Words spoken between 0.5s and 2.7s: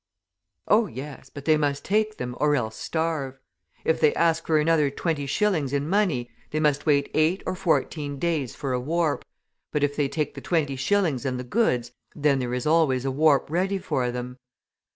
Oh, yes, but they must take them or